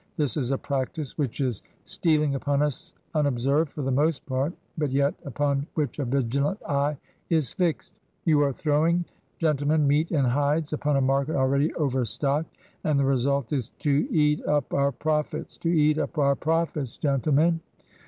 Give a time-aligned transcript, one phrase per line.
[0.17, 4.51] This is a practice which is steal ing upon us unobserved for the most part,
[4.75, 6.97] but yet upon which a vigilant eye
[7.29, 7.99] is fixed.
[8.25, 9.05] You are throwing,
[9.37, 13.69] gen tlemen, meat and hides upon a market already over stocked; and the result is
[13.81, 15.55] to eat up our profits!
[15.57, 17.59] To eat up our Profits^ gentlemen